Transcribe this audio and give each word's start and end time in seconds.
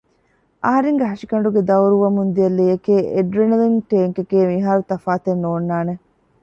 އަހަރެންގެ 0.63 1.05
ހަށިގަނޑުގައި 1.11 1.67
ދައުރުވަމުންދިޔަ 1.69 2.49
ލެޔެކޭ 2.57 2.95
އެޑްރަނެލިންގެ 3.13 3.83
ޓޭންކެކޭ 3.91 4.37
މިހާރު 4.51 4.81
ތަފާތެއް 4.89 5.41
ނޯންނާނެ 5.43 5.93